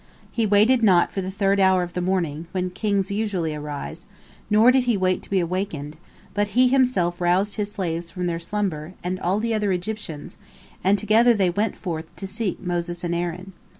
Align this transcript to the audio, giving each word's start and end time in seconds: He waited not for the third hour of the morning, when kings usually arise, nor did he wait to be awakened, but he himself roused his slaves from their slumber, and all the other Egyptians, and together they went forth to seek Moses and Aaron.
He 0.31 0.47
waited 0.47 0.81
not 0.81 1.11
for 1.11 1.21
the 1.21 1.29
third 1.29 1.59
hour 1.59 1.83
of 1.83 1.93
the 1.93 2.01
morning, 2.01 2.47
when 2.53 2.71
kings 2.71 3.11
usually 3.11 3.53
arise, 3.53 4.07
nor 4.49 4.71
did 4.71 4.85
he 4.85 4.97
wait 4.97 5.21
to 5.21 5.29
be 5.29 5.39
awakened, 5.39 5.95
but 6.33 6.49
he 6.57 6.67
himself 6.69 7.21
roused 7.21 7.53
his 7.57 7.71
slaves 7.71 8.09
from 8.09 8.25
their 8.25 8.39
slumber, 8.39 8.95
and 9.03 9.19
all 9.19 9.39
the 9.39 9.53
other 9.53 9.71
Egyptians, 9.71 10.39
and 10.83 10.97
together 10.97 11.35
they 11.35 11.51
went 11.51 11.75
forth 11.77 12.15
to 12.15 12.25
seek 12.25 12.59
Moses 12.59 13.03
and 13.03 13.13
Aaron. 13.13 13.53